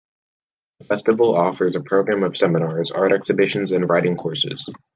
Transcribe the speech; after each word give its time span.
The 0.79 0.85
festival 0.85 1.35
offers 1.35 1.75
a 1.75 1.79
program 1.83 2.23
of 2.23 2.35
seminars, 2.35 2.89
art 2.89 3.11
exhibitions 3.13 3.71
and 3.71 3.87
writing 3.87 4.17
courses. 4.17 4.67